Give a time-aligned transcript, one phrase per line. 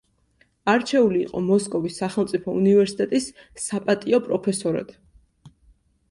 [0.71, 3.27] არჩეული იყო მოსკოვის სახელმწიფო უნივერსიტეტის
[3.65, 4.91] საპატიო პროფესორად.